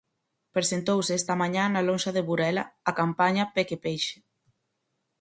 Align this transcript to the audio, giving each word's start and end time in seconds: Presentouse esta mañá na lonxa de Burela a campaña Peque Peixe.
Presentouse 0.55 1.11
esta 1.19 1.39
mañá 1.41 1.63
na 1.69 1.81
lonxa 1.87 2.11
de 2.13 2.25
Burela 2.27 2.63
a 2.89 2.91
campaña 2.99 3.43
Peque 3.55 3.77
Peixe. 3.83 4.17